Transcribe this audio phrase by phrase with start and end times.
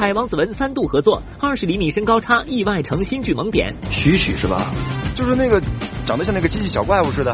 [0.00, 3.70] 海、王子文三度合作，二十厘米身高差意外成新剧萌点。
[3.90, 4.72] 许许是吧？
[5.14, 5.60] 就是那个
[6.06, 7.30] 长得像那个机器小怪物似的。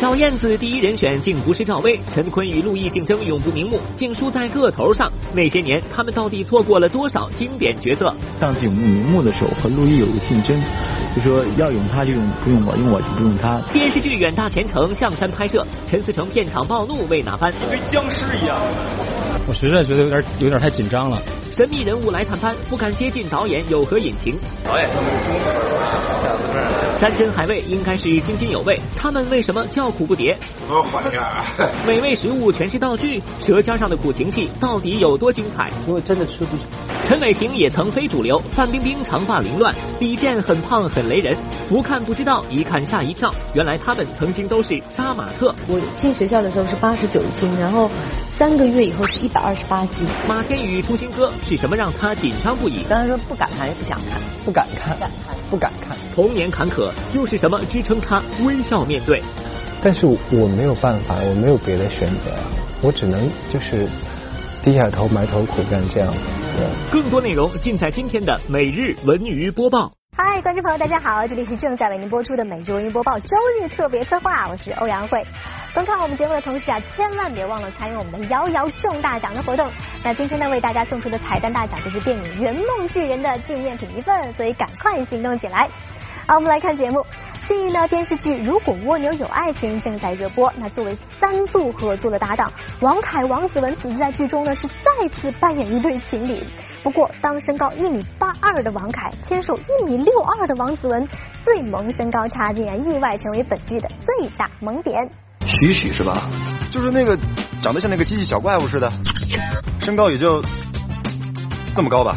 [0.00, 5.12] 小燕子第一人选竟不是赵薇，陈坤与陆毅竞争永不瞑目，竟输在个头上。
[5.34, 8.14] 那些年，他们到底错过了多少经典角色？
[8.40, 10.58] 上次永不瞑目的时候，和陆毅有个竞争，
[11.14, 13.60] 就说要用他就用不用我，用我就不用他。
[13.74, 17.52] 电视剧《远大前程》象山拍摄，陈思诚片场暴怒为哪般？
[17.70, 18.56] 跟僵尸一样。
[19.46, 21.20] 我实在觉得有点有点太紧张了。
[21.52, 24.38] 神秘人物来探班，不敢接近导演有何隐情？
[24.64, 25.34] 导演他们中
[26.98, 30.36] 山珍海味应该是津津有味，他们为什么叫苦不迭？
[31.86, 35.70] 美味食物全是道具，舌尖上的苦情戏到底有多精彩？
[35.86, 36.56] 如果真的吃不。
[37.02, 41.36] 陈伟霆也曾非主流，范冰冰长发凌乱，李健很胖很雷人，
[41.68, 45.54] 不看不知道，一看吓一跳，原来他们曾经都是杀马特。
[45.66, 47.90] 我进学校的时候是八十九斤，然后
[48.36, 50.06] 三个月以后是一百二十八斤。
[50.28, 52.84] 马天宇出新歌，是什么让他紧张不已？
[52.88, 55.96] 刚才说不敢看也不想看，不敢看，不敢看，不敢看。
[56.14, 59.22] 童年坎坷又是什么支撑他微笑面对？
[59.82, 62.36] 但是我没有办法，我没有别的选择，
[62.82, 63.88] 我只能就是
[64.62, 66.12] 低下头埋头苦干这样。
[66.92, 69.90] 更多内容尽在今天的每日文娱播报。
[70.14, 75.24] 嗨，观众朋友，大家好，这里是正在为您播出的每日文娱播报周日特别策划，我是欧阳慧。
[75.72, 79.66] 观看我们节目的同时啊，千万别忘了参与我们的摇摇中大奖的活动。
[80.04, 85.66] 那今天呢，为大家送出的彩蛋大奖就是电影《圆梦巨人》的纪念品一份，所以赶快行动起来。
[86.26, 87.02] 好，我们来看节目。
[87.50, 90.52] 近日呢，电视剧《如果蜗牛有爱情》正在热播。
[90.56, 96.40] 那作为三度合作的搭档，王凯、王子文此次在剧中呢是再次扮演一对情侣。
[96.84, 101.08] 不过，当身高一米八二的王凯牵手一米六二的王子文，
[101.42, 105.10] 最萌身高差竟然意外成为本剧的最大萌点。
[105.44, 106.30] 许许是吧？
[106.70, 107.18] 就是那个
[107.60, 108.88] 长得像那个机器小怪物似的，
[109.80, 110.40] 身高也就
[111.74, 112.16] 这么高吧。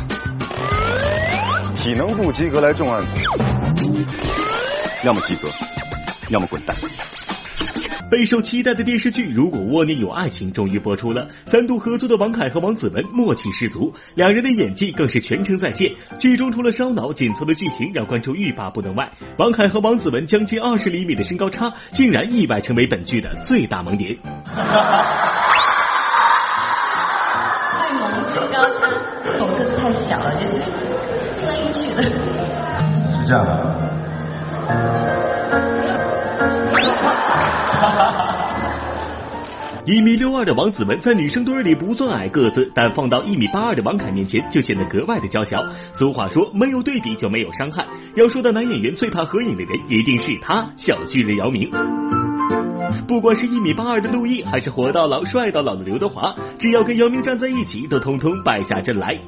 [1.76, 4.43] 体能不及格来重案组。
[5.04, 5.50] 要么及格，
[6.30, 6.74] 要么滚蛋。
[8.10, 15.92] 备受期待的电视剧《如果蜗牛有爱情》终于播出了，三度合作的王凯和王子文默契十足，两人的演技更是全程在线。
[16.20, 24.16] 剧中除了烧脑，紧凑的剧情让观众欲罢不能外，王凯和王子文将近二十厘米的身高差，竟然意外成为本剧的最大萌点。
[24.46, 24.62] 太
[28.00, 28.88] 萌身高差，
[29.40, 30.64] 我个子太小了，就是
[31.42, 32.04] 钻进去的。
[33.20, 33.73] 是这样的。
[39.86, 45.62] 一米六二的王子文在女生堆里不算矮个子，但放到一米八二的王凯面前就显得格外的娇小。
[45.94, 47.86] 俗话说，没有对比就没有伤害。
[48.16, 51.70] 要说到男演员最怕合影的人，一定是他，小巨人姚明。
[53.06, 59.20] 不管是一米八二的陆毅，还是活到老帅到老的刘德华，只要跟姚明站在一起，都通通败下阵来。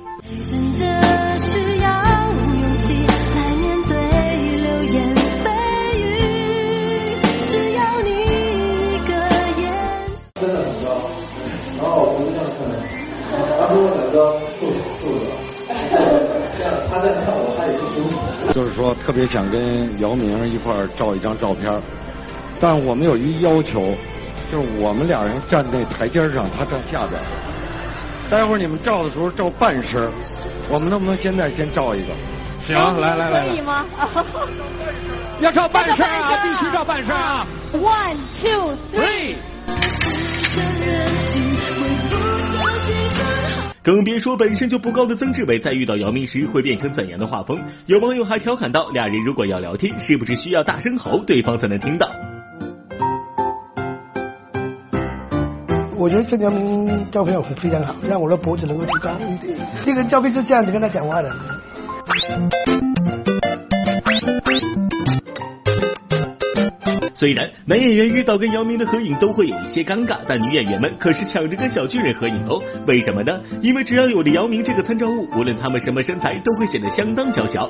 [18.53, 21.71] 就是说，特别想跟姚明一块照一张照片，
[22.59, 23.93] 但我们有一要求，
[24.51, 27.21] 就是我们俩人站在台阶上，他站下边。
[28.29, 30.09] 待会儿你们照的时候照半身，
[30.69, 32.13] 我们能不能现在先照一个？
[32.67, 33.85] 行，来来来，可以吗？
[35.41, 37.45] 要照半身啊，必须照半身啊！
[37.73, 39.35] One two three。
[43.85, 47.61] 更别说本身就不高的曾志伟，在遇到姚明时会变成怎样的画风。
[47.85, 52.09] 有网友还调侃道：“俩人如果要聊天，是不是需要大声吼，对方才能听到？”
[55.95, 59.55] 我觉得跟姚明照片非常好，让我的脖子能够提高一点。
[59.85, 61.31] 这个照片是这样子跟他讲话的。
[67.15, 72.61] 虽然男演员遇到跟姚明的合影都会有一些尴尬，但女演员们可是抢着跟小巨人合影哦。
[72.87, 73.39] 为什么呢？
[73.61, 77.69] 因为只要有了姚明这个参照物，无论他们什么身材，都会显得相当娇小。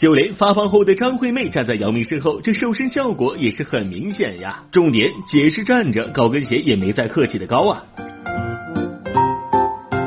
[0.00, 4.64] 就连发胖后的张惠妹站在姚明身后，这瘦身效果也是很明显呀。
[4.72, 7.84] 重点，姐是站着，高跟鞋也没再客气的高啊。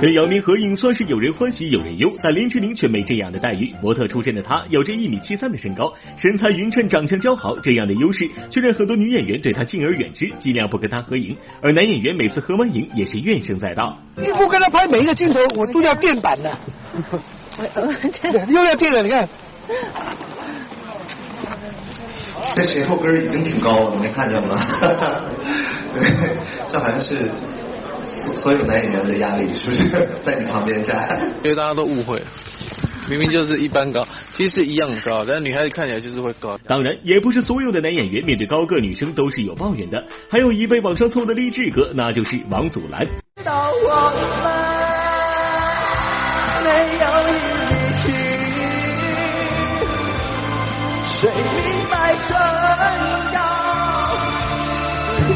[0.01, 3.71] 跟姚明合影算是有人欢喜有人忧，但林志玲却没这样的待遇。
[3.83, 11.37] 模特出身的她有着一米七三的身高，身材匀称，长相姣好，这样的优势却让很多女演员对她敬而远之，尽量不跟她合影。
[11.61, 13.95] 而男演员每次合完影也是怨声载道。
[14.15, 16.57] 你不跟他拍每一个镜头，我都要垫板的。
[18.49, 19.29] 又要垫了，你看。
[22.55, 24.57] 这前后跟已经挺高了，你没看见吗？
[25.93, 26.03] 对，
[26.71, 27.29] 这好像是
[28.11, 30.07] 所所有男演员的压力，是不是？
[30.23, 31.19] 在你旁边站。
[31.43, 32.21] 因为大家都误会，
[33.09, 36.59] 明明就是一般高，其实是一样高，但是女孩子看起来就是会高。
[36.67, 43.07] 当然，也不是所有的男演员面对高个女生都是有抱怨的，还有一位网上凑的励志哥，那就是王祖蓝。
[43.43, 44.11] 到我
[46.63, 47.52] 们没有
[51.23, 52.35] 谁明白身
[53.33, 53.39] 高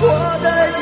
[0.03, 0.47] 我的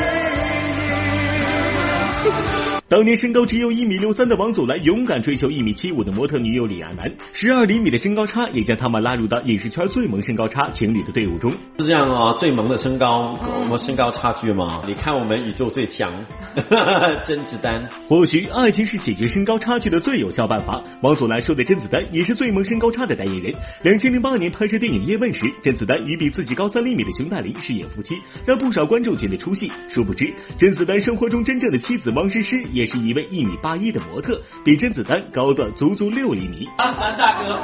[2.72, 2.75] 义？
[2.88, 11.50] 当年身高只有一米六三的王祖蓝，勇敢追求一米七五的模特女友李亚男，十二厘米的身高差也将他们拉入到影视圈最萌身高差情侣的队伍中。
[11.78, 14.84] 是这样哦，最萌的身高，我们身高差距嘛？
[14.86, 16.12] 你看我们宇宙最强
[17.26, 17.88] 甄子丹。
[18.08, 20.80] 或许爱情是解决身高差距的最有效办法。
[21.02, 23.52] 王祖蓝说的甄子丹也是最萌身高差的代言人。
[23.82, 28.14] 两千零八年拍摄电影《叶问》时，甄子丹与比自己高三厘米的熊黛林饰演夫妻，
[28.46, 29.72] 让不少观众觉得出戏。
[29.88, 36.68] 殊不知，甄子丹生活中真正的妻子汪诗诗也是一位一米八一的模特，比甄子丹高的足足六厘米。
[36.76, 37.58] 啊，蓝大哥，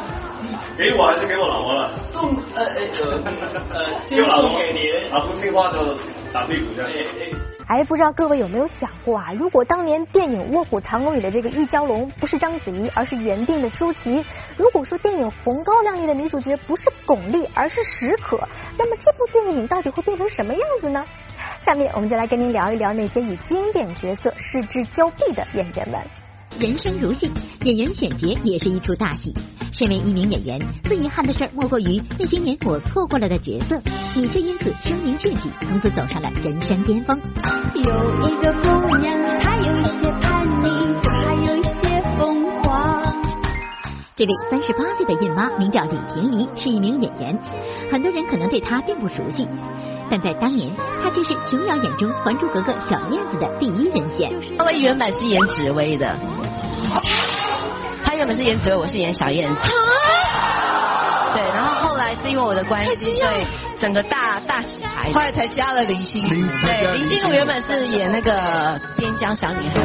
[0.79, 1.93] 给我还是给我老婆了？
[2.11, 2.81] 送呃呃
[3.75, 5.13] 呃，给我老婆给您。
[5.13, 5.95] 啊，不听话就
[6.33, 6.91] 打屁股这样。
[7.69, 9.35] 哎，不知道各位有没有想过啊？
[9.39, 14.25] 如果当年电影《卧虎藏龙》里的这个玉娇龙不是章子怡，而是原定的舒淇；
[14.57, 18.39] 如果说电影《红高粱》里的女主角不是巩俐，而是史可，
[18.79, 21.05] 那么这部电影到底会变成什么样子呢？
[21.65, 26.01] 下面我们就来跟您聊一聊那些与经典角色失之交臂的演员们。
[26.59, 27.31] 人生如戏，
[27.63, 29.33] 演员选角也是一出大戏。
[29.73, 33.81] 身为一名演员，最遗憾的事莫过于那些年我错过了的角色，
[34.15, 37.19] 你却因此声名鹊起，从此走上了人生巅峰。
[37.75, 37.83] 有
[38.21, 38.53] 一个
[44.25, 47.37] 这位三十八岁的孕妈名叫李婷宜，是一名演员，
[47.91, 49.49] 很多人可能对她并不熟悉，
[50.09, 50.71] 但在当年，
[51.03, 54.31] 她却是琼瑶眼中《还珠格格》小燕子的第一人选。
[54.59, 56.17] 她原本是演紫薇的。
[58.05, 59.61] 她原本是演紫薇，我是演小燕子。
[61.35, 63.45] 对，然后后来是因为我的关系，所以
[63.77, 66.47] 整个大大洗牌，后来才加了林心如。
[66.65, 69.85] 对，林心如原本是演那个边疆小女孩。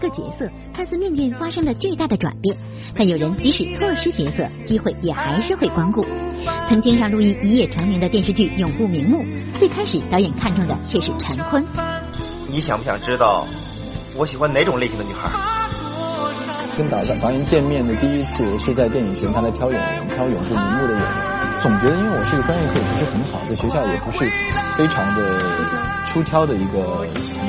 [0.00, 2.56] 个角色，看似命运发生了巨大的转变，
[2.96, 6.04] 但有人即使错失角色，机会也还是会光顾。
[6.68, 9.22] 曾经让陆毅一夜成名的电视剧《永不瞑目》，
[9.58, 11.64] 最开始导演看中的却是陈坤。
[12.48, 13.46] 你想不想知道
[14.16, 15.30] 我喜欢哪种类型的女孩？
[16.78, 21.08] 跟导导演见面的第一次是在电影学院，他在挑演员，挑《永不瞑目》的演员。
[21.62, 24.18] 总觉得，因为我是一个专业课也不是很好，在学校也不是
[24.78, 25.20] 非常的
[26.12, 27.06] 出挑的一个同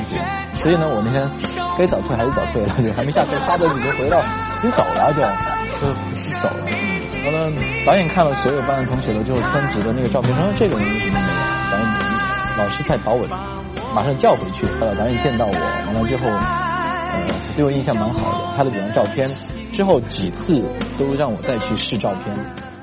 [0.08, 0.22] 学，
[0.54, 1.28] 所以呢，我那天
[1.76, 5.20] 该早退还是早退了，就还没下课，发着已经回到，已经走了就
[5.82, 5.92] 就
[6.40, 6.62] 走了。
[7.24, 7.50] 完了，
[7.84, 11.34] 导演看了所有班的同学了之后，专辑的那个照片，说这个人为什么没有？
[11.70, 11.86] 导演
[12.58, 13.28] 老师太保稳，
[13.94, 14.66] 马上叫回去。
[14.78, 17.18] 后来导演见到我，完了之后，呃，
[17.56, 19.30] 对我印象蛮好的，拍了几张照片，
[19.72, 20.62] 之后几次
[20.98, 22.36] 都让我再去试照片。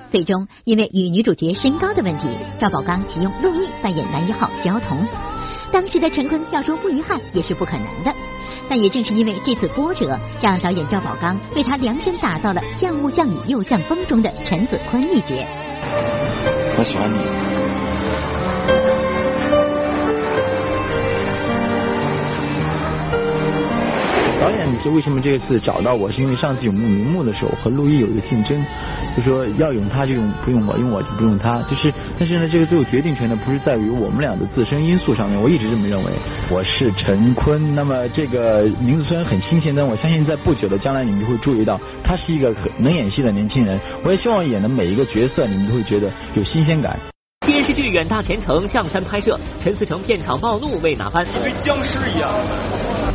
[0.09, 2.27] 最终，因为与女主角身高的问题，
[2.59, 4.98] 赵宝刚启用陆毅扮演男一号萧彤。
[5.71, 8.13] 当时的陈坤要说不遗憾也是不可能的，
[8.67, 15.35] 但也正是因为这次波折，让导演赵宝刚为他量身打造了像雾像雨又像风中的陈子坤一角。
[16.77, 19.08] 我喜欢你。
[24.39, 28.65] 导演就为什么这次找到我，是因为上次永不瞑目的时候和陆毅有一个竞争，
[29.15, 36.12] 就说要用他就用不用我，用我就不用他，就是但是呢，这个最后决定权呢不是在于我们俩的自身因素上面，我一直这么认为。
[36.50, 43.77] 我是陈坤，那么这个名字虽然很新鲜，但我相信在不久的将来你们就会注意到，他是一个很能演戏的年轻人。
[44.05, 46.98] 我也希望演的每一个角色，你们都会觉得有新鲜感。
[47.48, 51.25] 电视剧《远大前程》象山拍摄，陈思诚片场暴怒为哪般？
[51.41, 52.29] 跟僵尸一样。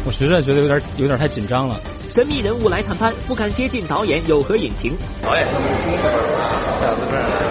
[0.04, 1.78] 我实在觉得有点有点太紧张了。
[2.10, 4.96] 神秘人物来探班，不敢接近导演有何隐情？
[5.22, 5.46] 导演，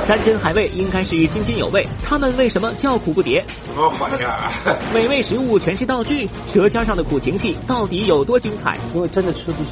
[0.05, 3.43] 山珍海味应该是津津有味，他们为什么叫苦不迭？
[3.67, 4.51] 怎么缓下？
[4.93, 8.77] 美味食物全是道具，舌尖上的苦情戏到底有多精彩？
[8.93, 9.63] 如果真的吃不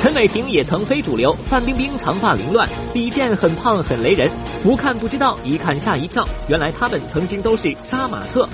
[0.00, 4.30] 陈伟霆也曾非主流，范冰冰长发凌乱，李健很胖很雷人，
[4.62, 8.48] 不看不知道，一看吓一跳，原来他们曾经都是杀马特。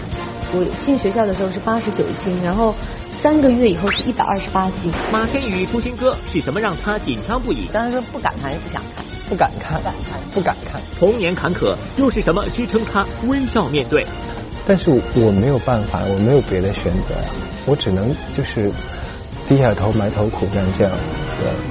[0.53, 2.75] 我进学校的时候是八十九斤，然后
[3.23, 4.93] 三个月以后是一百二十八斤。
[5.13, 7.69] 马天宇出新歌是什么让他紧张不已？
[7.73, 9.81] 当时说不敢看，也不想看，不敢看，
[10.35, 10.83] 不敢看。
[10.99, 14.05] 童年坎坷又是什么支撑他微笑面对？
[14.67, 17.31] 但是我没有办法，我没有别的选择呀，
[17.67, 18.69] 我只能就是
[19.49, 20.93] 低下头埋头苦干这样。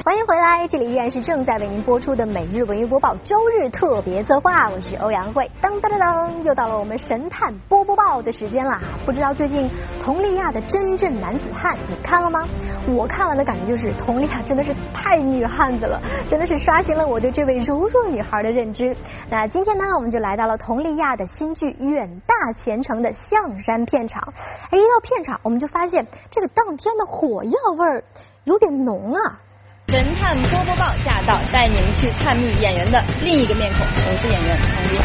[0.05, 5.51] 欢回来，这里依然是正在为您播出的每日文娱播报周日特别策划，我是欧阳慧。
[5.61, 8.81] 噔噔噔噔，又到了我们神探波波报的时间啦！
[9.05, 9.69] 不知道最近
[10.03, 12.43] 佟丽娅的《真正男子汉》你看了吗？
[12.87, 18.97] 我看完的感觉就是佟丽娅真的是太女汉子了，真的是刷新了我对这位柔弱女孩的认知。
[19.29, 24.33] 那今天呢，我们就来到了佟丽娅的新剧《远大前程》的象山片场。
[24.71, 28.03] 哎，一到片场，我们就发现这个当天的火药味儿
[28.43, 29.39] 有点浓啊。
[29.87, 33.85] 神探波波报驾到，带你们去探秘演员的另一个面孔。
[33.85, 35.03] 我是演员佟丽娅，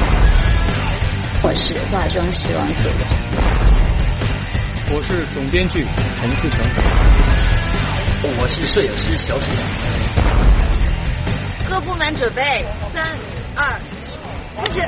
[1.42, 2.90] 我是化妆师王子，
[4.90, 6.58] 我是总编剧陈思成，
[8.40, 9.62] 我是摄影师小沈阳。
[11.68, 13.18] 各部门准备，三
[13.54, 13.82] 二一，
[14.56, 14.80] 开始。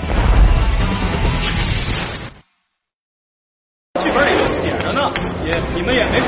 [4.03, 5.13] 剧本里头写着呢，
[5.45, 6.19] 也你们也没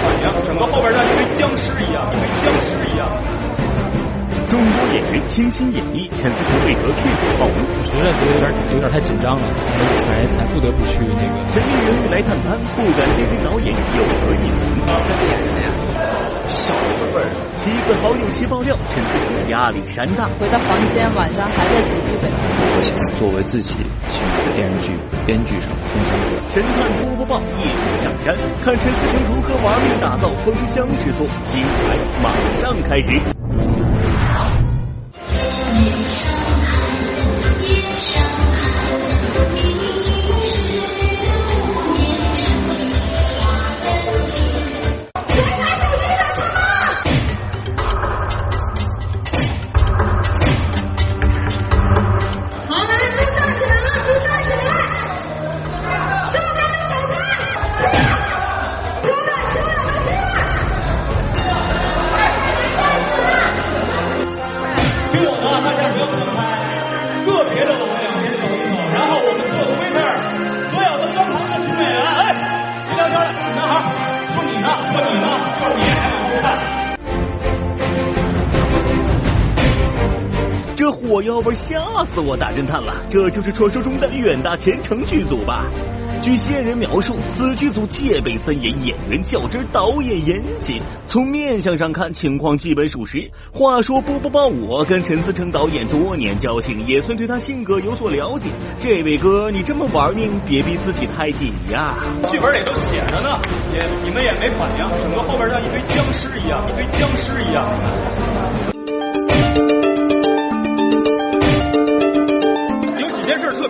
[4.54, 7.58] 众多演员倾心演绎，陈思诚为何剧组暴露？
[7.75, 9.66] 我实在觉得有点有点太紧张了，才
[9.99, 11.34] 才才不得不去那个。
[11.50, 14.70] 神秘人物来探班，不敢接近导演有何隐情？
[14.78, 15.66] 这是演什么呀？
[16.46, 17.26] 小字辈儿。
[17.58, 20.30] 妻子好友齐爆料，陈思诚压力山大。
[20.38, 22.30] 回到房间，晚上还在写剧本。
[22.30, 23.75] 我想作为自己
[24.06, 24.94] 去在电视剧
[25.26, 26.38] 编剧上分享者。
[26.46, 28.30] 神探波波报夜幕象山，
[28.62, 33.33] 看陈思诚如何玩命打造封箱之作，精彩马上开始。
[82.14, 82.94] 自我大侦探了！
[83.11, 85.66] 这就是传说中的远大前程剧组吧？
[86.23, 90.80] 据线人描述，此剧组戒备森严，演员较真，导演严谨。
[91.09, 93.28] 从面相上看，情况基本属实。
[93.52, 98.50] 话说波波报，我跟陈思诚导演多年交情，也算对他性格有所了解。
[98.80, 101.99] 这位哥，你这么玩命，别逼自己太紧呀！
[102.28, 103.38] 剧本里都写着呢，
[103.75, 108.74] 也你们也没反应，整个后边像一堆僵尸一样，一堆僵尸一样。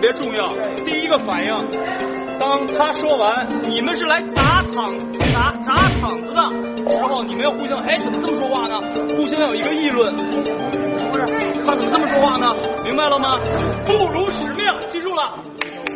[0.05, 0.53] 别重要，
[0.85, 1.51] 第一个反应。
[2.39, 4.93] 当他说完“你们是来砸场
[5.33, 6.43] 砸砸场子的”
[6.93, 8.79] 时候，你们要互相哎怎么这么说话呢？
[9.17, 11.25] 互相有一个议论，不是
[11.65, 12.55] 他怎么这么说话呢？
[12.83, 13.39] 明白了吗？
[13.83, 15.39] 不辱使命，记住了，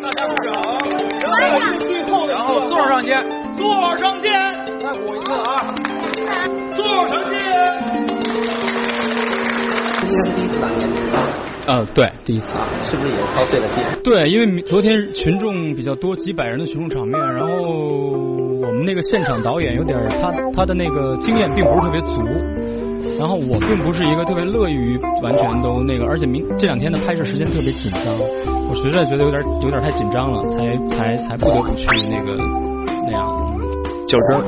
[0.01, 0.55] 大家鼓掌。
[1.21, 3.23] 然后最后的，然后座上见，
[3.55, 4.31] 座上见。
[4.79, 5.71] 再鼓一次啊！
[6.75, 7.37] 座上见。
[10.01, 10.89] 今天是第一次打面
[11.67, 12.57] 啊，对，第一次，
[12.89, 13.83] 是不是也操碎了心？
[14.03, 22.23] 对，因为昨天群众比较多，几百人的群众场面，然后我们那个现场导演有点他他的那个经验并不是特别足，
[23.19, 28.17] 然后我并不是一个特别乐于完全都那个，而且明这两天的拍摄时间特别紧张，
[28.69, 32.35] 我实在觉得有点有点太紧张了，才才才不得不去那个
[33.05, 33.27] 那样
[34.07, 34.43] 较真儿，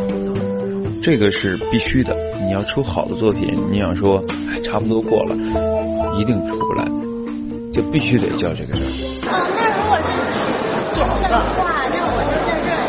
[1.04, 2.16] 这个是必须的。
[2.44, 5.36] 你要出好的作品，你想说哎差不多过了，
[6.18, 6.86] 一定出不来。
[7.72, 8.92] 就必须得叫这个真儿。
[9.32, 10.20] 哦，那如果是
[10.92, 12.84] 角色的话，那我就在这儿。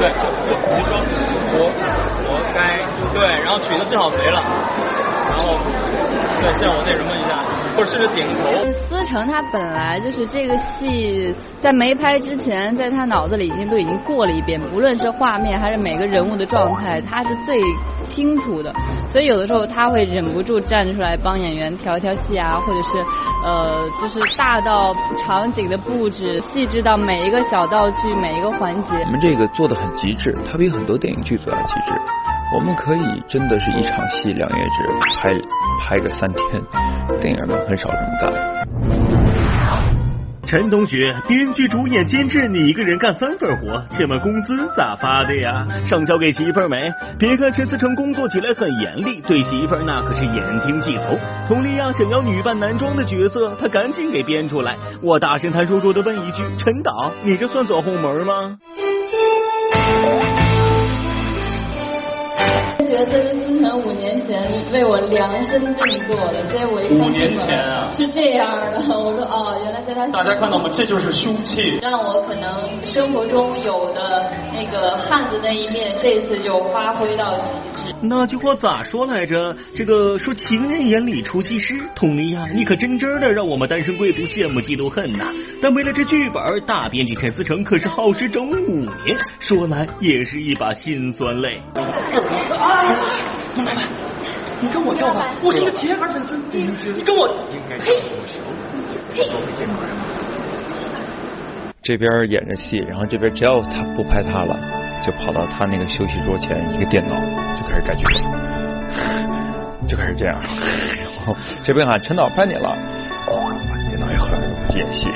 [0.00, 0.96] 对，就就比如说
[1.52, 1.68] 活
[2.24, 2.80] 活该，
[3.12, 4.40] 对，然后曲子正好没了，
[5.28, 5.60] 然后
[6.40, 7.44] 对，像我那什么一下，
[7.76, 8.50] 或者甚至点头。
[8.88, 17.60] 思成他本来就是这个戏在没拍之前，在他脑子里已经都已经过了一遍，无论是画面还是每个人物的状态，他是最
[18.06, 18.72] 清楚的。
[19.08, 22.98] 所以有的时候他会忍不住站出来帮演员调调戏啊，或者是
[23.44, 28.88] 呃，就是大到场景的布置，细致到每一个小道具、每一个环节。
[29.04, 31.92] 我们这个做的很极致，它比很多电影剧组要极致。
[32.52, 34.84] 我们可以真的是一场戏两页纸
[35.16, 35.32] 拍
[35.80, 36.62] 拍个三天，
[37.20, 38.32] 电影人很少这么干。
[40.46, 45.66] 陈同学，编剧、主演、监制，你一个人干三份活，请问工资咋发的呀？
[45.86, 46.92] 上交给媳妇儿没？
[47.18, 51.18] 别看陈思诚工作起来很严厉，对媳妇儿那可是言听计从。
[51.48, 54.76] 佟丽娅想要女扮男装的角色，他赶紧给编出来。
[55.02, 58.58] 我大声他弱弱的问一句：陈导，你这算走后门吗？
[62.96, 70.70] 得这是思成五年前为我量身定做的，所以我一看五年前啊是这样的，我说哦，原来在他大家看到吗？
[70.72, 71.78] 这就是凶器。
[71.82, 77.34] 让我可能生活中有的那个汉子那一面，这次就发挥到。
[78.06, 79.56] 那句话咋说来着？
[79.74, 85.24] 这个说情人眼里出西施，佟丽娅，你可真真的让我们单身贵族羡慕嫉妒恨呐！
[85.62, 91.60] 但为了这剧本，大编剧陈思诚可是耗时整五年，说来也是一把辛酸泪。
[91.74, 92.84] 啊，
[94.60, 97.28] 你跟我跳吧，我是一个铁杆粉丝，你跟我，
[97.78, 98.02] 呸。
[101.82, 104.58] 这边演着戏，然后这边只要他不拍他了，
[105.04, 107.14] 就跑到他那个休息桌前一个电脑
[107.74, 108.14] 开始改剧本，
[109.88, 112.72] 就开始这样，然后这边喊陈导拍你了，
[113.90, 114.28] 电脑一合
[114.76, 115.08] 演戏。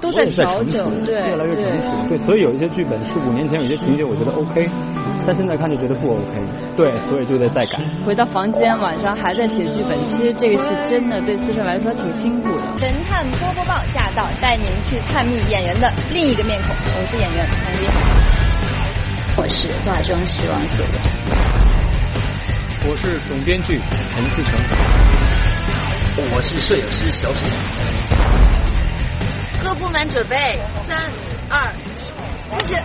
[0.00, 4.68] 都在调整，对越来越成熟，对，所以有一些剧本是五年前有些情节我觉得 OK，
[5.26, 6.24] 但现在看就觉得不 OK，
[6.76, 7.78] 对，所以就得再改。
[8.06, 12.78] 回到房间，晚上还在写剧本，其实这个戏真的对思成来说挺辛苦的。
[12.78, 16.74] 神探波波报驾到，带您去探秘演员的另一个面孔。
[16.96, 18.43] 我是演员唐嫣，
[19.36, 20.84] 我是化妆师王子。
[22.86, 24.54] 我是总编剧陈思诚。
[26.32, 27.50] 我是摄影师小沈。
[29.60, 31.10] 各部门准备，三
[31.50, 32.12] 二一，
[32.52, 32.76] 开始。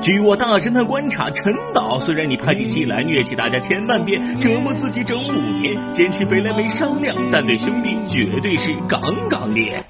[0.00, 9.82] 据我大侦探观察，陈导虽然你拍起戏来虐起大家千万遍，折磨自己整五年，减起肥来没商量，但对兄弟绝对是杠杠烈。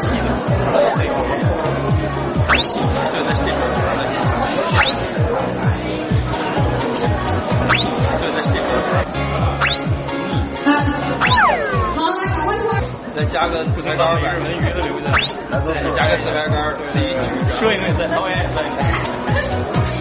[13.97, 15.07] 加个自拍杆，日文鱼的留下，
[15.51, 16.55] 再加个自拍杆，
[16.93, 18.59] 这一举摄影也在，导演也在。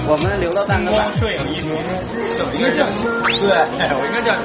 [0.05, 1.69] 我们留了半个光摄影艺术，
[2.53, 3.07] 应该这样写，
[3.47, 3.53] 对，
[3.95, 4.37] 我应该这样。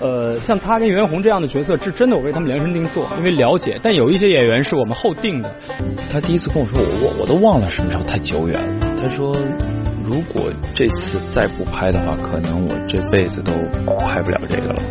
[0.00, 3.80] 呃，像他跟袁弘这样的角色，是真的我为他们量身定做，因为了解。
[3.82, 5.50] 但有一些演员是我们后定的。
[6.12, 8.68] 他第一次跟我说，我我我都忘了什么时候太久远了。
[9.00, 9.34] 他说，
[10.04, 13.52] 如果这次再不拍的话，可能我这辈子都
[14.06, 14.82] 拍不了这个了。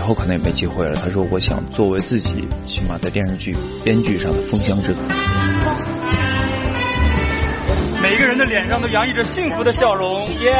[0.00, 0.94] 以后可能也没机会了。
[0.94, 5.02] 他说，我想作为自己，起码在电视剧编剧上的封箱之作。
[8.00, 10.26] 每一个人的脸上都洋溢着幸福的笑容。
[10.40, 10.54] 耶。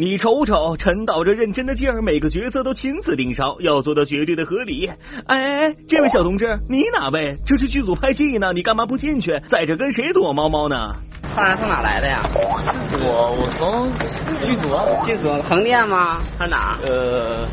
[0.00, 4.88] 你瞅瞅，陈导这认真的劲儿，每个角色都亲自盯梢，要做到绝对的合理。
[5.26, 7.36] 哎哎，这位小同志，你哪位？
[7.44, 10.92] 这是剧组拍戏呢，你干嘛不进去，在这跟谁躲猫猫呢？
[11.34, 12.22] 突然从哪来的呀？
[13.02, 13.90] 我我从
[14.46, 14.68] 剧组
[15.04, 16.20] 剧组横店吗？
[16.38, 16.78] 还是哪？
[16.80, 17.44] 呃，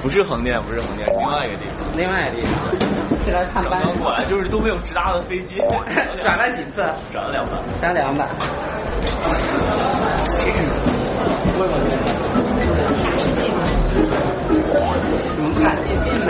[0.00, 1.78] 不是横店，不是横店，另外一个地方。
[1.96, 2.54] 另外一个地方。
[3.24, 3.82] 是来看班。
[3.82, 5.56] 刚过来，就是都没有直达的飞机。
[6.22, 6.84] 转了几次？
[7.10, 7.58] 转了两班。
[7.80, 8.28] 转两班。
[15.38, 16.28] 能看见进来。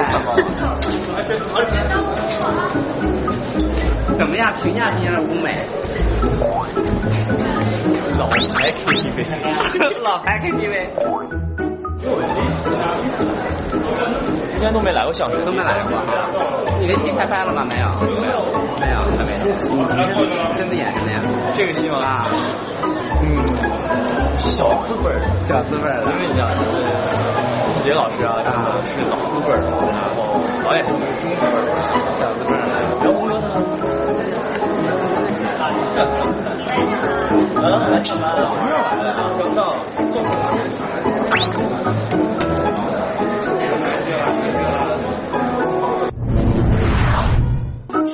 [4.17, 4.53] 怎么样？
[4.63, 5.67] 评价今天的舞美？
[8.19, 8.37] 老牌
[8.73, 9.17] KTV。
[10.03, 10.73] 老牌 KTV。
[14.51, 15.93] 之前都没来过相声，都没来过。
[16.81, 17.65] 你这戏拍拍了吗？
[17.65, 17.89] 没有。
[18.21, 18.45] 没有。
[18.81, 19.33] 没有，还没
[20.37, 20.55] 有。
[20.55, 21.21] 真的演什么呀？
[21.55, 21.99] 这个戏吗？
[21.99, 22.27] 啊。
[23.23, 23.27] 嗯，
[24.39, 25.15] 小资本
[25.49, 28.37] 小资本因为你讲，吴杰老师啊，
[28.85, 29.73] 是老资本然
[30.15, 33.43] 后导演是中资本小资本然后说呢？
[37.55, 38.41] 来来上班了，
[39.39, 39.61] 刚到，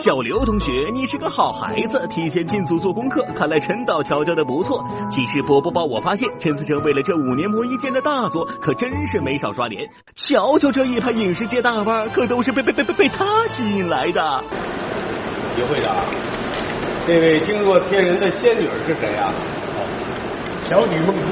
[0.02, 3.22] 小刘同学，你是个好孩子，提前进组做功课。
[3.36, 4.82] 看来陈导调教的不错。
[5.10, 9.86] 其实波波报我发现，陈思诚为了这五年磨一剑的大作，可真是没少刷脸。
[10.14, 14.42] 瞧瞧这一排影视界大腕，可都是被被被被被他吸引来的。
[15.56, 15.96] 李会长，
[17.06, 19.30] 这位惊若天人的仙女是谁啊？
[20.64, 21.26] 小女梦珠，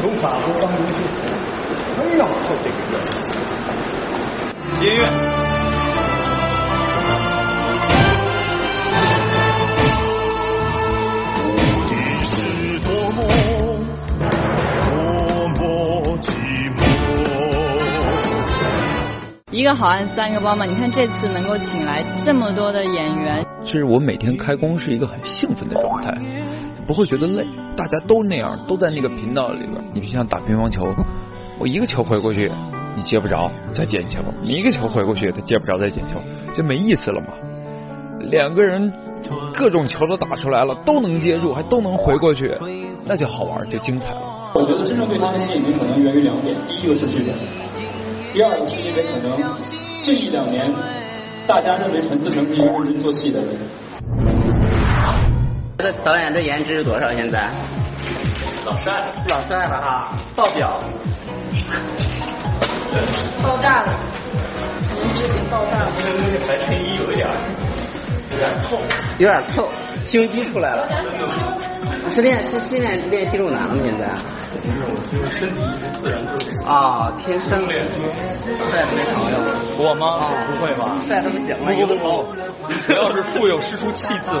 [0.00, 0.94] 从法国刚流去。
[1.98, 2.76] 哎呀，操这个
[4.80, 5.43] 接乐。
[19.54, 26.12] 一个好汉三个帮嘛，你看这次能够请来这么多的演员，其实我每天开工是一个很兴奋的状态，
[26.88, 29.70] 不会觉得累，大家都那样，都在那个频道里边。
[29.92, 30.92] 你就像打乒乓球，
[31.56, 32.50] 我一个球回过去，
[32.96, 36.20] 你接不着，再捡球；你一个球回过去，他接不着，再捡球，
[36.52, 37.28] 就没意思了嘛。
[38.22, 38.92] 两个人
[39.54, 42.52] 各种球都打出来了，都能接住，还都能回过去，
[43.04, 44.52] 那就好玩，就精彩了。
[44.56, 47.63] 我觉得真正对他的吸引力可能源于两点，第一个是剧本。
[48.34, 49.38] 第二个是因为可能
[50.02, 50.68] 这一两年，
[51.46, 53.50] 大家认为陈思诚是一个认真做戏的人。
[55.78, 57.12] 这导演的颜值是多少？
[57.12, 57.48] 现在？
[58.66, 60.82] 老帅，老帅了哈，爆表。
[63.40, 63.94] 爆炸了，
[65.00, 65.92] 颜值给爆炸了。
[66.02, 66.02] 这
[66.48, 67.28] 白衬衣有一点，
[68.32, 68.78] 有点透，
[69.18, 69.68] 有点透，
[70.04, 70.88] 胸肌出来了。
[72.10, 73.80] 是练是训练练肌肉男了吗？
[73.84, 74.12] 现在？
[74.64, 79.36] 不是，我就是身体一直自然就啊，天生练帅的没朋友。
[79.76, 80.32] 我吗？
[80.48, 80.96] 不会吧？
[81.06, 82.24] 帅的不行了，不不不，
[82.86, 84.40] 只要是腹有诗书气自。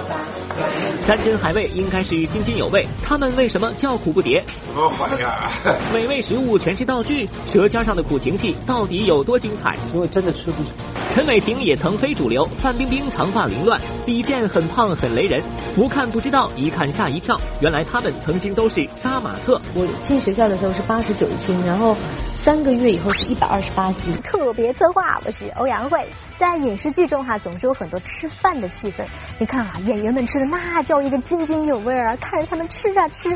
[1.04, 4.42] 山珍海味应该是津津有味，他们为什么叫苦不迭？
[4.66, 5.50] 怎么缓呀？
[5.92, 9.76] 美味食物全是道具，舌尖上的苦情戏到底有多精彩？
[9.92, 10.70] 因为真的吃不起。
[11.14, 15.40] 陈伟霆也曾非主流，范冰冰长发凌乱，李健很胖很雷人，
[15.76, 19.60] 不看不知道，一看吓一跳，原来他们曾经都是杀马特。
[19.76, 21.96] 我进学校的时候是八十九斤，然后
[22.42, 24.12] 三个月以后是一百二十八斤。
[24.24, 26.04] 特别策划，我是欧阳慧。
[26.36, 29.06] 在影视剧中哈，总是有很多吃饭的戏份。
[29.38, 33.30] 你看啊，演员们吃的那叫一个津津有味啊，看着他们吃啊吃，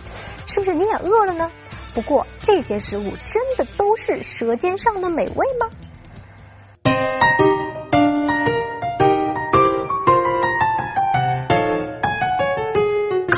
[0.46, 1.48] 是不是你也饿了呢？
[1.94, 5.68] 不过这些食物真的都是舌尖上的美味吗？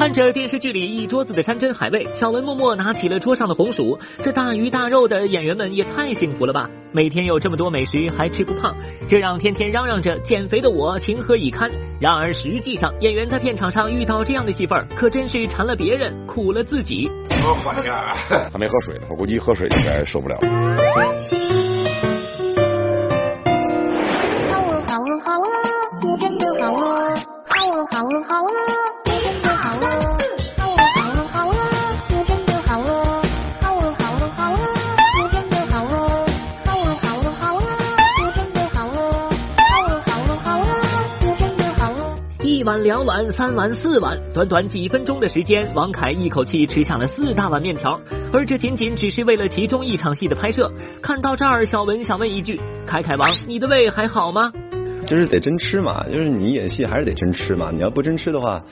[0.01, 3.99] 看着电视剧里一桌子的山珍海味，小文默默拿起了桌上的红薯。
[4.23, 6.71] 这大鱼大肉的演员们也太幸福了吧！
[6.91, 8.75] 每天有这么多美食还吃不胖，
[9.07, 11.71] 这让天天嚷嚷着减肥的我情何以堪？
[12.01, 17.11] 然而实际上，演员在片场上遇到这样的戏份，可真是馋了别人，苦了自己。
[17.47, 18.17] 我缓一下，
[18.51, 20.39] 还没喝水呢，我估计喝水应该受不了。
[43.01, 47.99] 两碗、三碗、四碗，短短几分钟的时间，王凯一口气吃下了四大碗面条，
[48.31, 50.71] 而这仅仅只是为了其中一场戏的拍摄。
[51.01, 54.53] 看到这儿，小文想问一句：凯凯王，你的胃还好吗？
[55.07, 57.71] 就是得真吃嘛，就是你演戏还是得真吃嘛。
[57.73, 58.63] 你要不真吃的话，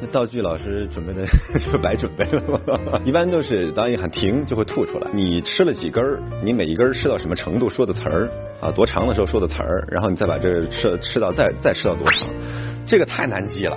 [0.00, 1.22] 那道具老师准备的
[1.60, 3.02] 就白准备了。
[3.04, 5.10] 一般都是导演喊停就会吐出来。
[5.12, 8.30] 你吃了几根儿，你每一根吃到什么程度，说的词儿
[8.62, 12.26] 啊，多长的时候说的词儿，然后你再把这吃吃到再再吃到多长。
[12.86, 13.76] 这个太难记了。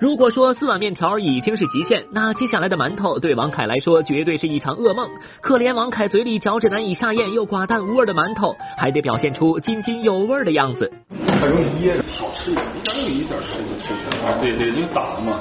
[0.00, 5.10] 如果说四碗面条已经是极限，那接下来的馒头对王凯来说绝对是一场噩梦。
[5.42, 10.90] 可怜王凯嘴里嚼着难以下咽又寡淡无味的馒头，还得表现出津津有味的样子。
[11.38, 13.92] 很容易噎着，少吃一点，一点有一点吃就吃。
[14.24, 15.40] 啊，对对，就打了嘛。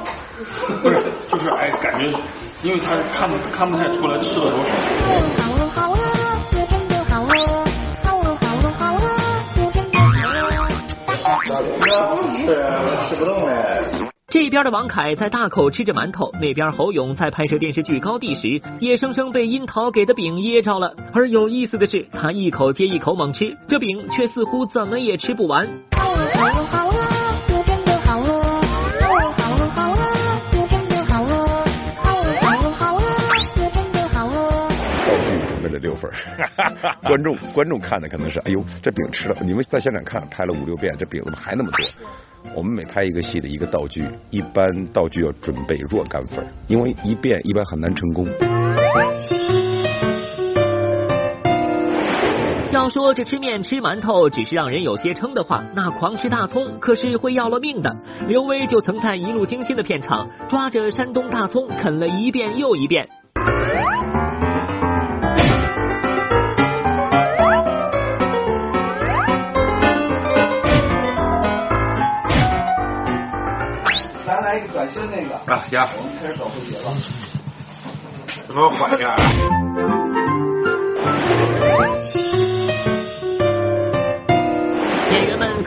[0.81, 2.11] 不是，就是哎，感觉，
[2.61, 4.69] 因为他看不看不太出来吃了多少。
[14.29, 20.93] 这边的王凯在大口吃着馒头，那边侯勇在拍摄电视剧《高地》时，也生生被樱桃给的饼噎着了。
[21.11, 25.67] 而有意思的是，他一口接一口猛吃，这饼却似乎怎么也吃不完。
[25.97, 26.93] 好饿好饿好饿，
[27.49, 28.39] 我真的好饿，
[29.01, 29.97] 好饿好饿好饿，
[30.61, 31.65] 我真的好饿，
[32.03, 33.01] 好饿好饿好饿，
[33.57, 34.69] 我真的好饿。
[35.09, 36.11] 道具准备了六份，
[37.01, 41.79] 观众观众看的可能是，哎呦，这饼吃了，你们在现场看拍了五六遍，这饼怎么还那么多？
[42.55, 48.27] 我们每拍一个戏的一个道具，一般道具要准备若干份，因为一遍一般很难成功。
[52.71, 57.95] 要说这吃面吃馒头只是让人有些撑的话，那狂吃大葱可是会要了命的。
[58.27, 63.09] 刘威就曾在《一路惊心》的片场抓着山东大葱啃了一遍又一遍。
[74.79, 75.35] 转身那个。
[75.51, 75.77] 啊，行。
[75.97, 76.95] 我们开始搞蝴蝶了。
[78.47, 78.95] 怎么缓一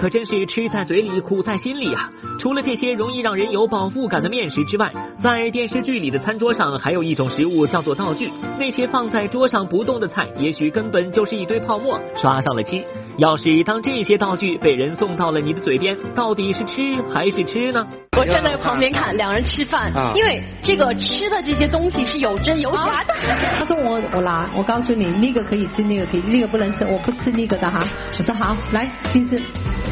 [0.02, 2.10] 可真是吃在嘴里，苦在心里啊！
[2.40, 8.28] 除了这些容易让人有饱腹感的面食之外，在电视剧里的餐桌上还有一种食物叫做道具。
[8.58, 12.84] 那些放在桌上不动的菜，也许根本就是一堆泡沫，刷上了漆。
[13.16, 17.86] 要是当这些道具被人送到了你的嘴边，到底是吃还是吃呢？
[18.18, 23.14] 我站在旁边看两人吃饭，啊因为这个吃的这些东西是有真有假的。
[23.56, 27.86] 他说我我拿，我告诉你，那个可以吃，那个可以，那个不能吃，我不吃那个的哈。
[28.18, 29.40] 我说好，来，听吃。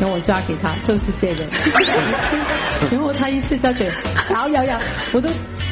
[0.01, 1.45] 然后我抓给他，就是这个。
[2.91, 3.93] 然后他一吃下去，
[4.31, 4.81] 摇摇摇，
[5.13, 5.29] 我都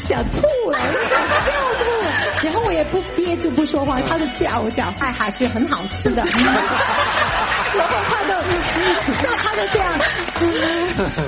[0.06, 1.46] 想吐了，我都想笑
[1.78, 2.12] 吐了。
[2.42, 6.22] 然后我也不憋住不说话，他就叫讲，哎还是很好吃的。
[6.22, 8.34] 然后他就，
[9.22, 9.98] 那他就这样，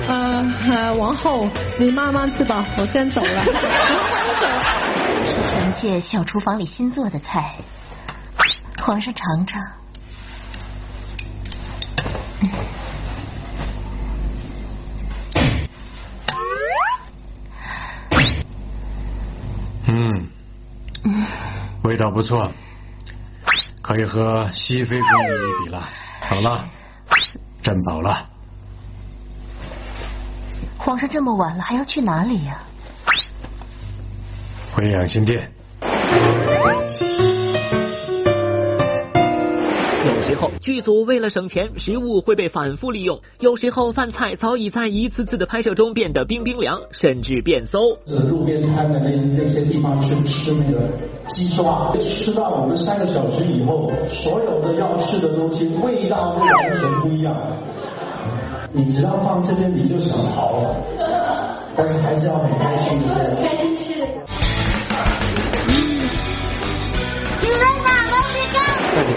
[0.07, 3.43] 嗯呃，王后你慢慢吃吧，我先走了。
[5.25, 7.55] 是臣妾小厨房里新做的菜，
[8.83, 9.61] 皇上尝尝。
[19.93, 20.27] 嗯，
[21.91, 22.49] 味道不错，
[23.81, 25.89] 可以和熹妃宫女一比了。
[26.21, 26.63] 好了，
[27.61, 28.29] 朕饱了。
[30.77, 32.61] 皇上这么晚了还要去哪里呀、
[34.73, 35.51] 回养心殿。
[40.31, 47.97] 时候剧组为了省钱，食物会被反复利用；有时候饭菜早已在一次次的拍摄中变得冰冰凉，甚至变馊。
[48.29, 50.87] 路边摊的那那些地方去吃那个
[51.27, 57.35] 鸡爪，吃到我们三个小时以后，所有的要吃的东西味道都完全不一样。
[58.71, 60.75] 你只要放这边你就想逃了，
[61.75, 63.70] 但是还是要很开心的。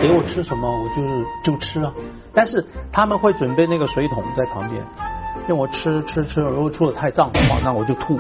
[0.07, 1.91] 给我吃什么，我就是就吃啊。
[2.35, 2.63] 但是
[2.93, 4.83] 他们会准备那个水桶在旁边，
[5.49, 8.19] 让我吃吃吃，如果出的太胀的话，那我就吐，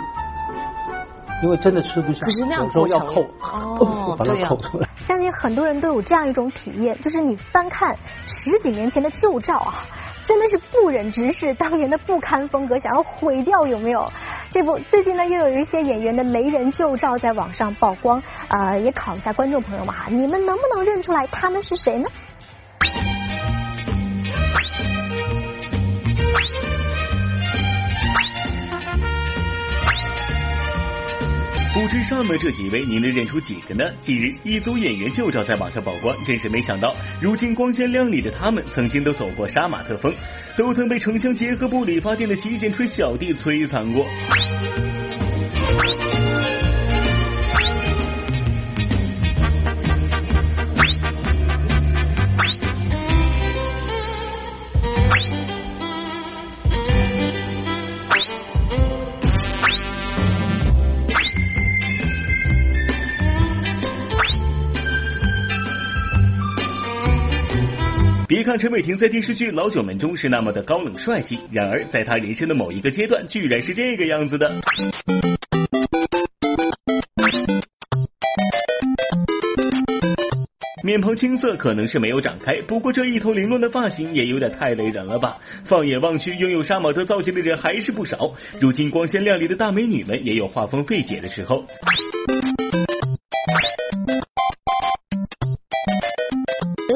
[1.42, 2.24] 因为真的吃不下。
[2.24, 4.88] 可是那样有时候要扣，哦 把它扣出来。
[5.06, 7.94] 相信很多人都有这样一种体验，就是你翻看
[8.26, 9.84] 十几年前的旧照啊，
[10.24, 14.10] 真的是不忍直视当年的不堪风格，想要毁掉，有没有？
[14.54, 22.08] 这不，最近呢又有一些演员的雷人旧照在网上曝光，呃，也考一下观众朋友们哈，你们能不能认出来他们是谁呢？
[31.74, 33.84] 不知上面这几位，您能认出几个呢？
[34.00, 40.14] 近日，一组演员旧照在网上曝光，真是没想到，如今光鲜亮丽的他们，曾经都走过杀马特风，
[40.56, 44.06] 都曾被城乡结合部理发店的洗剪吹小弟摧残过。
[68.34, 74.50] 别看陈伟霆在电视剧《老九门》中是那么的高冷帅气，然而在他人生的某一个阶段，居然是这个样子的。
[80.82, 85.38] 面庞青涩，可能是没有长开，不过这一头凌乱的发型也有点太雷人了吧？
[85.66, 88.34] 放眼望去，拥有杀马特造型的人还是不少。
[88.60, 91.64] 如今光鲜亮丽的大美女们，也有画风费解的时候。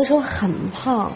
[0.08, 1.12] 时候很胖，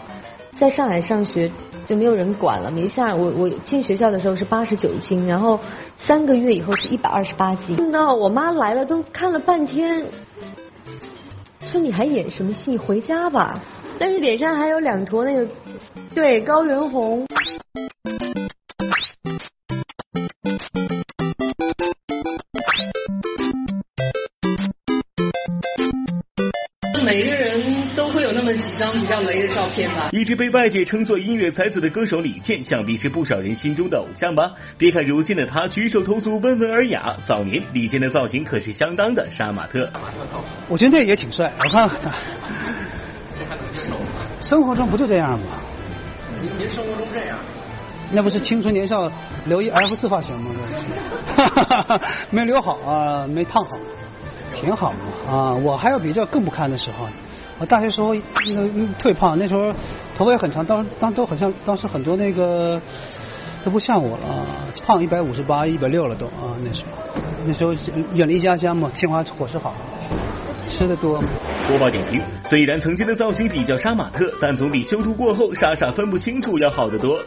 [0.59, 1.51] 在上海上学
[1.87, 5.59] 就没有人管了，没下我我进学校的时候是八十九斤，然后
[5.97, 7.75] 三个月以后是一百二十八斤。
[7.91, 10.05] 那我妈来了都看了半天，
[11.71, 12.77] 说你还演什么戏？
[12.77, 13.59] 回家吧。
[13.97, 15.47] 但是脸上还有两坨那个
[16.13, 17.25] 对高原红。
[30.11, 34.51] 一直被外界称作音乐才子的歌手李健，想必是不少人心中的偶像吧？
[34.77, 39.89] 别看如今的他举手投足温文尔雅，早年李健的造型可是相当的杀马特。
[40.67, 42.11] 我觉得那也挺帅，我看看他，
[44.41, 45.45] 生活中不就这样吗？
[46.41, 47.37] 您您生活中这样？
[48.11, 49.11] 那不是青春年少
[49.45, 50.51] 留一 F 四发型吗？
[52.29, 53.77] 没留好啊，没烫好，
[54.53, 55.55] 挺好的啊。
[55.55, 57.13] 我还有比这更不堪的时候呢。
[57.59, 58.67] 我大学时候那个
[58.99, 59.71] 特别胖，那时候
[60.15, 62.81] 头发也很长，当当都很像，当时很多那个
[63.63, 64.45] 都不像我了，
[64.85, 66.57] 胖一百五十八、一百六了都啊。
[66.63, 67.73] 那时候那时候
[68.13, 69.73] 远离家乡嘛，清华伙食好。
[70.69, 71.27] 吃的多吗？
[71.67, 77.19] 播报点评：虽然曾经的造型比较杀马特，但总比修图过后傻傻分不清楚要好得多。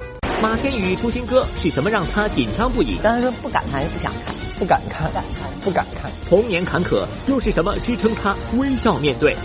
[0.42, 2.96] 马天宇出新歌是什么让他紧张不已？
[3.02, 6.10] 当然说不敢看，不想看，不敢看，不敢看，不敢看。
[6.28, 9.36] 童年坎坷又是什么支撑他微笑面对？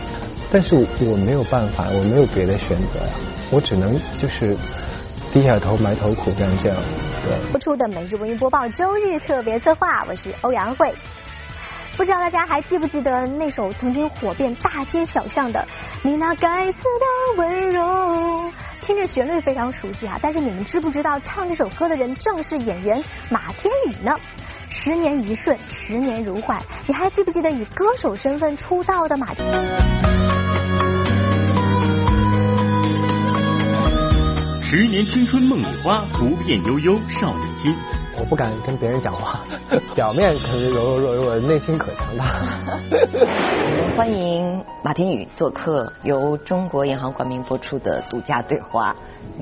[0.54, 3.14] 但是我没有办法，我没有别的选择呀，
[3.50, 4.58] 我只能就是
[5.32, 6.78] 低下头埋头苦干这样。
[7.24, 7.52] 对。
[7.52, 10.94] 播出的每日文娱播报周日特别策划，我是欧阳慧。
[11.96, 15.60] 不知道大家还记不记得那首曾经火遍大街小巷的
[16.02, 17.82] 《你那该死的温柔》？
[18.82, 24.14] 听着旋律非常熟悉啊，但是你们知不知道唱这首歌的人正是演员马天宇呢？
[24.70, 30.41] 十年一瞬，十年如幻，你还记不记得以歌手身份出道的马天宇？
[34.74, 37.76] 十年青春梦里花，不变悠悠少年心。
[38.18, 39.42] 我不敢跟别人讲话，
[39.94, 42.24] 表面可是柔柔弱弱，内心可强大。
[43.98, 48.96] 欢迎马天宇做客由中国银行冠名播出的独家对话。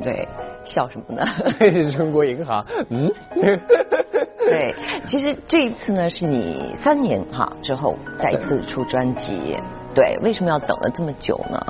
[0.04, 0.28] 对，
[0.66, 1.24] 笑什么呢？
[1.60, 2.66] 这 是中国银行。
[2.90, 3.14] 嗯。
[4.50, 4.74] 对，
[5.06, 9.56] 其实这一次呢，是你三年哈之后再一次出专辑。
[9.94, 11.64] 对，为什么要等了这么久呢？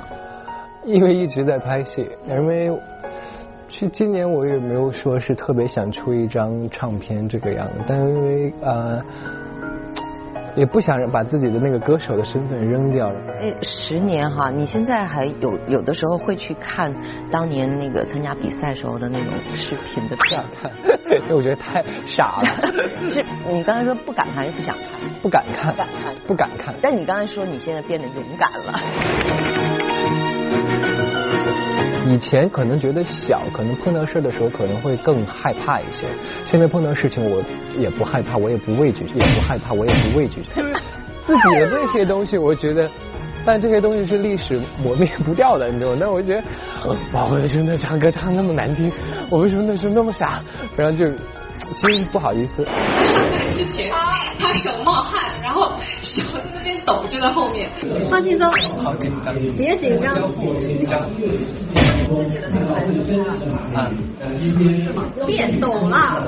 [0.86, 2.72] 因为一直在拍戏，因为。
[3.70, 9.00] 其实今年我也没有说是特别想出一张唱片这个样子，但因为呃，
[10.56, 13.20] 也不想把自己的那个歌手的身份扔掉了。
[13.40, 16.92] 哎，十年哈，你现在还有有的时候会去看
[17.30, 20.70] 当年那个参加比赛时候的那种视频的片看，
[21.22, 22.48] 因 为我觉得太傻了。
[23.08, 25.00] 是你刚才说不敢看，还是不想看？
[25.22, 26.74] 不敢看，不敢看，不敢看。
[26.82, 28.80] 但你刚才说你现在变得勇敢了。
[32.10, 36.06] 以前可能觉得小，可能碰到事的时候可能会更害怕一些。
[36.44, 37.40] 现在碰到事情我
[37.78, 40.42] 也不害怕，我也不畏惧，也不害怕，我也不畏惧。
[40.54, 40.72] 就是
[41.24, 42.90] 自己的那些东西，我觉得，
[43.44, 45.98] 但这些东西是历史磨灭不掉的，你知道吗？
[46.00, 46.42] 那我觉得，
[47.12, 48.90] 哇，我为什么唱歌唱那么难听？
[49.30, 50.42] 我为什么那时候那么傻？
[50.76, 51.06] 然后就。
[51.76, 52.64] 其实不好意思。
[52.64, 52.74] 上
[53.30, 53.92] 台之前，
[54.38, 56.22] 他手冒汗，然后手
[57.08, 57.68] 就在后面。
[58.10, 58.50] 放轻松。
[58.82, 59.34] 好紧张。
[59.56, 60.14] 别紧张。
[60.60, 61.00] 紧张。
[63.74, 63.90] 啊。
[65.26, 66.24] 别抖了。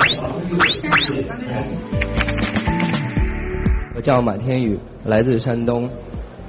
[3.94, 5.88] 我叫马天宇，来自山东。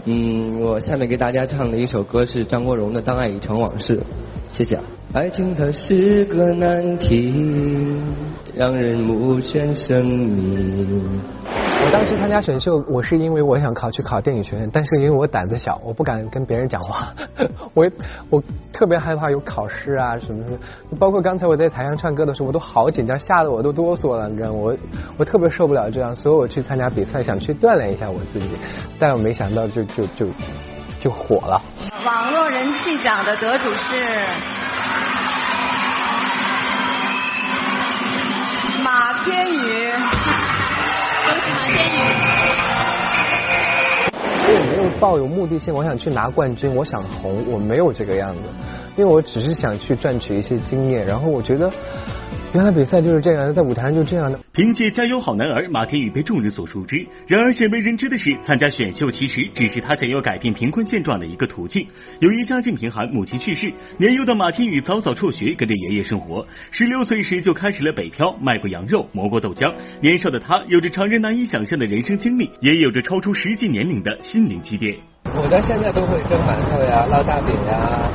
[0.05, 3.97] 嗯，我下面给大家唱的一首歌是张国荣的《当爱已成往事》，
[4.51, 4.77] 谢谢。
[5.13, 7.33] 爱情它是个难题，
[8.55, 11.01] 让人目眩神迷。
[11.85, 17.13] 我当时参加选秀，我是因为我想考去考电影学院，但是因为我胆子小，我不敢跟别人讲话，
[17.73, 17.89] 我
[18.29, 20.57] 我特别害怕有考试啊什么什么。
[20.99, 24.55] 包括刚才我在台上唱歌的时候，我都好紧张，吓得我都哆嗦了，你知道吗？
[24.55, 24.77] 我
[25.17, 28.49] 我特别受不了这样，所以我去参加比赛，想去锻炼一下我自己，
[28.99, 30.27] 但我没想到就就就
[31.01, 31.61] 就火了。
[32.05, 34.72] 网络人气奖的得主是。
[39.23, 39.91] 天宇，
[41.25, 41.97] 马天宇。
[44.45, 48.41] 我没有抱有目的性，我想去拿冠军，我想红，我没有这个样子，
[48.97, 51.71] 因为我只是想去赚取一些经验，然后我觉得。
[52.53, 54.39] 原来比赛就是这样，在舞台上就这样的。
[54.51, 57.03] 凭借《加油好男儿》，马天宇被众人所熟知。
[57.25, 61.87] 然而鲜为人知的是，参加选秀其实只是他想要改变贫困现状的一个途径。
[62.19, 66.45] 由于家境贫寒，母亲去世，年幼的马天宇早早辍学，跟着爷爷生活。
[66.69, 69.73] 十六岁时就开始了北漂，卖过羊肉，磨过豆浆。
[69.99, 74.95] 年少的他有着常人难以想象的人生经历，也有着超出实际年龄的心灵积淀。
[75.25, 78.11] 我到现在都会蒸馒头呀，烙大饼呀，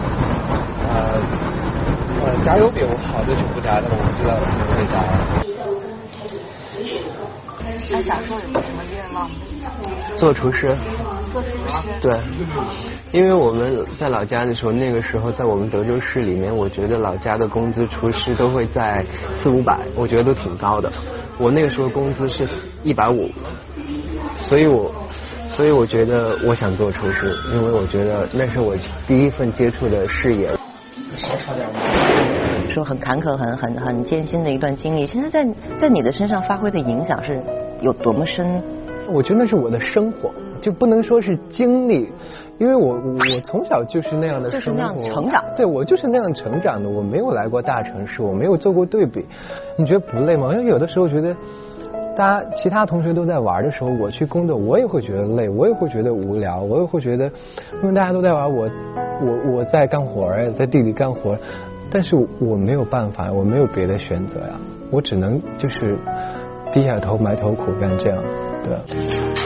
[0.95, 1.48] 呃。
[2.45, 4.95] 炸油饼好的是不炸的，我不知道会不会炸。
[7.91, 9.29] 那小时候有没有什么愿望？
[10.17, 10.75] 做厨师。
[11.33, 11.55] 做厨师。
[12.03, 12.19] 对，
[13.13, 19.05] 因为我们在老家的时候，那个时候在我们德州市里面，我觉得老家的工资厨师都会在
[19.43, 20.93] 四五百，我觉得都挺高的。
[21.39, 22.47] 我那个时候工资是
[22.83, 23.31] 一百五，
[24.41, 24.95] 所以我
[25.55, 30.51] 所以我觉得我想做厨师，因为我觉得那是我第一份接触的事业。
[31.19, 31.67] 少差点
[32.71, 35.47] 说很坎坷、很很很艰辛的一段经历，现在在
[35.79, 37.41] 在你的身上发挥的影响是
[37.81, 38.63] 有多么深？
[39.11, 42.11] 我觉得那是我的生活，就不能说是经历，
[42.59, 45.43] 因为我我从小就是那样的生活，就是那样成长。
[45.57, 49.25] 对，我就是那样成长的，我没有来过大城市，我没有做过对比。
[49.77, 50.53] 你觉得不累吗？
[50.53, 51.35] 因为有的时候觉得，
[52.19, 57.27] 大家其他同学都在玩的时候，我去工作，我也会觉得累，我也会觉得无聊，我也会觉得，
[57.81, 58.69] 因为大家都在玩，我
[59.23, 61.39] 我我在干活儿，在地里干活。
[61.93, 64.59] 但是我没有办法，我没有别的选择呀，
[64.91, 65.97] 我只能就是
[66.73, 68.21] 低下头埋头苦干这样，
[68.65, 69.38] 对。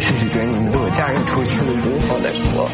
[0.00, 2.68] 试试觉得你们都有家人出现了如何再说。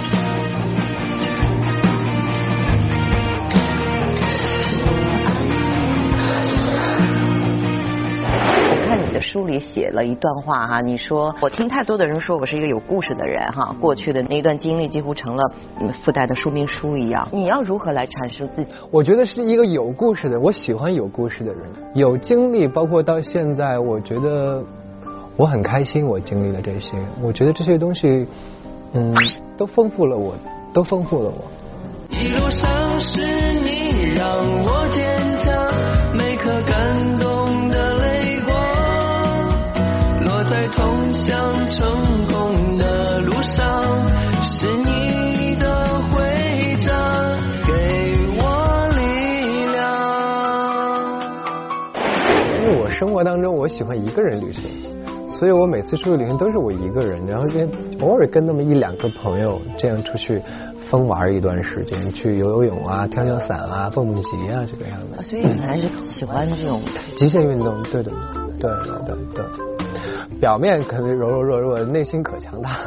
[8.69, 15.43] 我看你的书里写了一段话哈，你说我听太多的人说我是一个有故事的人哈，过去的那段经历几乎成了
[15.81, 17.27] 嗯附带的说明书一样。
[17.33, 18.73] 你要如何来阐述自己？
[18.91, 21.63] 我觉得是一个有故事的，我喜欢有故事的人，
[21.95, 24.63] 有经历，包括到现在，我觉得
[25.37, 28.27] 我很开心，我经历了这些，我觉得这些东西，
[28.95, 29.15] 嗯，
[29.59, 30.35] 都丰富了我，
[30.73, 31.45] 都丰富了我。
[32.09, 33.21] 一路上是
[33.61, 35.05] 你让我坚
[35.39, 35.53] 强，
[36.17, 38.57] 每颗感动的泪光，
[40.25, 43.85] 落在通向成功的路上，
[44.43, 47.73] 是你的徽章，给
[48.39, 49.77] 我力量。
[52.63, 54.63] 因为我生活当中我喜欢一个人旅行，
[55.39, 57.61] 所以我每次出去旅行都是我一个人，然后就
[58.01, 60.41] 偶尔跟那么一两个朋友这样出去
[60.91, 65.23] 疯玩一段时间，去游游泳啊、跳跳伞啊、蹦蹦极啊这个样子。
[65.23, 66.81] 所以你还是喜欢这种
[67.17, 68.13] 极限运动，对对
[68.59, 68.71] 对
[69.05, 69.45] 对对对。
[70.41, 72.79] 表面可能柔柔弱弱，内心可强大。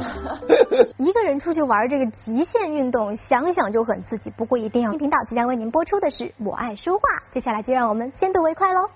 [0.97, 4.32] 一个人出去玩这个极限运动，想想就很刺激。
[4.32, 7.02] 不过一定要频道即将为您播出的是《我爱说话》，
[7.34, 8.89] 接下来就让我们先睹为快喽。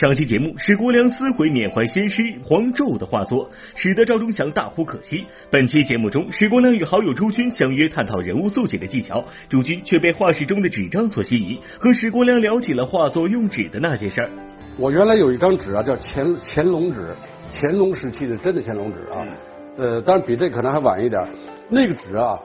[0.00, 5.26] 上期节目，史国良撕毁缅怀先师黄胄的画作，使得赵忠祥大呼可惜。
[5.50, 14.30] 本期节目中，史国良与好友朱军相约探讨人物速写的技巧，朱军却被画室中的纸张所吸引，和史国良聊起了画作用纸的那些事儿。
[14.78, 17.14] 我原来有一张纸啊，叫乾乾隆纸，
[17.52, 19.20] 乾隆时期的真的乾隆纸啊，
[19.76, 21.22] 呃，当然比这可能还晚一点。
[21.68, 22.38] 那个纸啊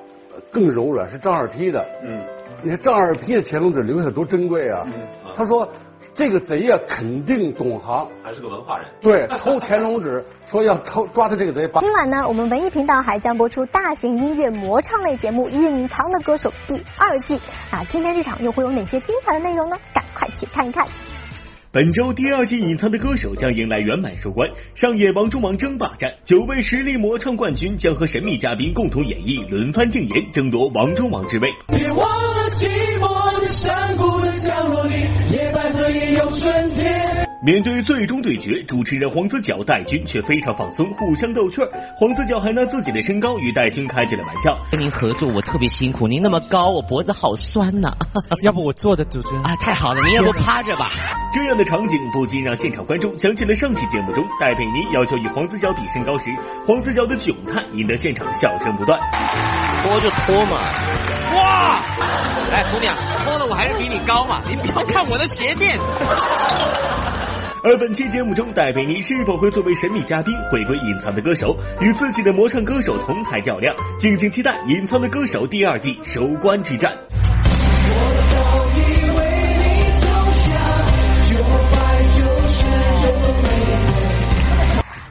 [0.51, 1.85] 更柔软，是张二批的。
[2.03, 2.19] 嗯，
[2.61, 4.85] 你看张二批的乾隆纸留下多珍贵啊。
[5.33, 5.65] 他说。
[6.15, 8.87] 这个贼呀，肯定懂行，还是个文化人。
[9.01, 11.69] 对，偷乾隆纸， 说要偷抓的这个贼。
[11.79, 17.39] 今晚呢，我们文艺频道还将播出大型音乐魔唱类节目《隐藏的歌手》第二季。
[17.71, 19.77] 啊，今天这场又会有哪些精彩的内容呢？
[19.93, 20.85] 赶快去看一看。
[21.71, 31.51] 本周第二季《隐藏的歌手》将迎来圆满收官，上演王中王争霸战，九位实力魔唱冠军将和神秘嘉宾共同演绎，轮番竞演，争夺王中王之位。
[31.67, 35.05] 别忘了寂寞的山谷的角落里，
[37.43, 41.69] 面对最终对决，主持人黄子佼、戴军却非常放松，互相逗趣儿。
[41.95, 44.57] 黄子佼还拿自己的身高与戴军开起了玩笑。
[44.71, 47.93] 跟您合作我特别辛苦，您那么高，我脖子好酸呐。
[48.41, 50.89] 要不我坐着，主持人啊，太好了，您要不趴着吧？
[51.33, 56.31] 这样的场景不禁让现场观众想起了上期节目中戴佩妮要求与黄子佼比身高时，
[56.65, 58.99] 黄子佼的窘态，引得现场笑声不断。
[59.83, 60.57] 脱就脱嘛！
[61.35, 61.83] 哇！
[62.51, 65.77] 哎，姑娘，摸的我还是比你高嘛，您不要看我的鞋垫。
[67.63, 73.75] 而本期节目中，戴佩妮是否会作为神秘嘉宾回归《隐藏的歌手》，与自己的魔唱歌手同台较量？
[73.99, 76.93] 敬请期待《隐藏的歌手》第二季收官之战。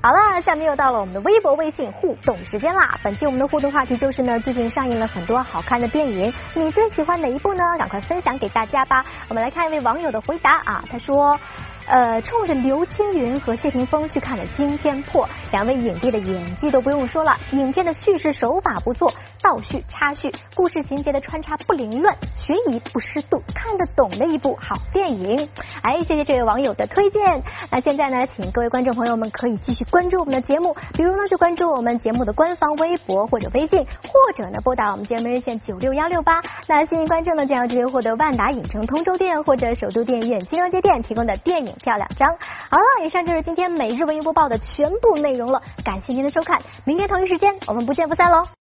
[0.05, 3.01] 好了，下面又到了我们的微博、微信互动时间啦。
[3.03, 7.65] 本期我们的互动话题就是呢，最近上映了很多好看的电影，你最喜欢哪一部呢？
[7.79, 9.03] 赶快分享给大家吧。
[9.31, 11.41] 我们来看一位网友的回答啊，他说。
[11.87, 19.13] 呃，冲着刘青云和谢霆锋去看了《惊天破》，两位影帝的演技都不用说了，影片的叙事手法不错，
[19.43, 25.49] 倒叙插叙，故事情节的穿插不凌乱，悬疑不失度，看得懂的一部好电影。
[25.83, 27.43] 哎，谢谢这位网友的推荐。
[27.71, 36.41] 那现在呢，请各位观众朋友们可以继续关注我们的节目，比如呢，就关注我们节目的官方微博或者微信，或者呢，拨打我们节目热线九六幺六八。
[36.67, 41.85] 那幸运观众呢，将有机会获得万达影城通州店或者首都电影院金融街店提供的电影影。
[41.85, 42.29] 票两张。
[42.71, 45.61] 好了，以上就是今天每日文娱播报的全部内容了。
[45.85, 48.47] 感谢您的收看，明天同一时间我们不见不散喽。